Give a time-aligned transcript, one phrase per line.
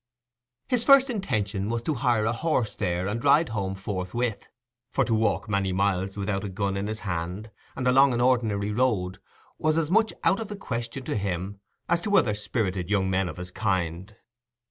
[0.67, 4.47] His first intention was to hire a horse there and ride home forthwith,
[4.89, 8.71] for to walk many miles without a gun in his hand, and along an ordinary
[8.71, 9.19] road,
[9.59, 13.29] was as much out of the question to him as to other spirited young men
[13.29, 14.15] of his kind.